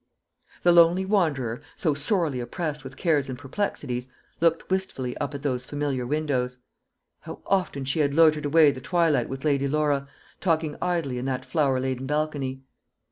[0.63, 4.07] The lonely wanderer, so sorely oppressed with cares and perplexities,
[4.39, 6.57] looked wistfully up at those familiar windows.
[7.19, 10.07] How often she had loitered away the twilight with Lady Laura,
[10.39, 12.63] talking idly in that flower laden balcony!